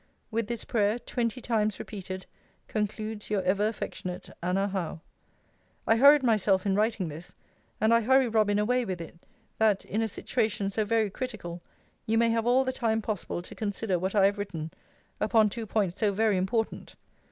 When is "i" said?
5.85-5.97, 7.93-8.01, 14.15-14.25